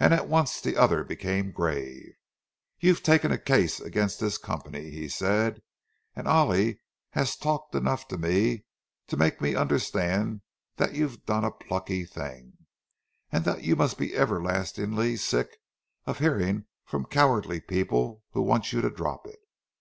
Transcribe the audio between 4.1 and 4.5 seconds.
this